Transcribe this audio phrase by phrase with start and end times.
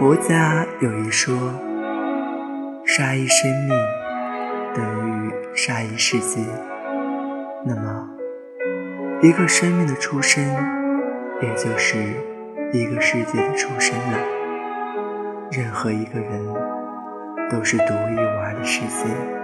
[0.00, 1.36] 佛家有一说
[2.86, 3.76] 杀一生命
[4.74, 6.40] 等于杀一世界。
[7.66, 8.08] 那么
[9.20, 10.42] 一个生命的出生
[11.42, 11.98] 也就是
[12.72, 14.18] 一个世界的出生了。
[15.52, 16.46] 任何一个人
[17.50, 19.39] 都是独一无二的世界。